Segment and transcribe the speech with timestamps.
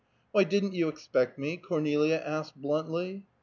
[0.31, 3.27] "Why, didn't you expect me?" Cornelia asked bluntly.